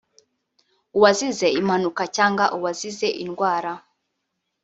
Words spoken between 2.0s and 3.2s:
cyangwa uwazize